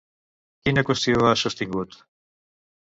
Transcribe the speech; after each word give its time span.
Quina 0.63 0.85
qüestió 0.89 1.27
ha 1.29 1.37
sostingut? 1.45 1.97